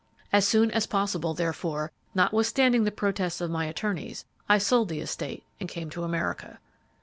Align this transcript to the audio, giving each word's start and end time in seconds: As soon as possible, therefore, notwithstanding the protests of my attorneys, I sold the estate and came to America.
As 0.33 0.47
soon 0.47 0.71
as 0.71 0.87
possible, 0.87 1.35
therefore, 1.35 1.91
notwithstanding 2.15 2.85
the 2.85 2.91
protests 2.91 3.39
of 3.39 3.51
my 3.51 3.65
attorneys, 3.65 4.25
I 4.49 4.57
sold 4.57 4.89
the 4.89 4.99
estate 4.99 5.43
and 5.59 5.69
came 5.69 5.91
to 5.91 6.01
America. 6.03 6.59